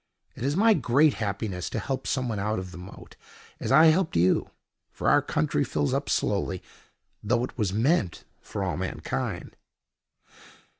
It 0.35 0.43
is 0.43 0.57
my 0.57 0.73
great 0.73 1.13
happiness 1.21 1.69
to 1.69 1.77
help 1.77 2.07
someone 2.07 2.39
out 2.39 2.57
of 2.57 2.71
the 2.71 2.79
moat, 2.79 3.15
as 3.59 3.71
I 3.71 3.85
helped 3.93 4.15
you. 4.17 4.49
For 4.91 5.07
our 5.07 5.21
country 5.21 5.63
fills 5.63 5.93
up 5.93 6.09
slowly, 6.09 6.63
though 7.23 7.43
it 7.43 7.55
was 7.55 7.71
meant 7.71 8.23
for 8.41 8.63
all 8.63 8.77
mankind." 8.77 9.55